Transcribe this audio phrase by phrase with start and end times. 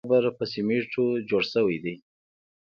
[0.07, 1.95] قبر په سمېټو جوړ شوی دی.